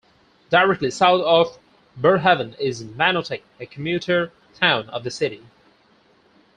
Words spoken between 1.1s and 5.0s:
of Barrhaven is Manotick, a commuter town